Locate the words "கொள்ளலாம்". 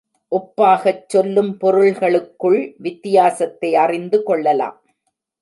4.23-4.77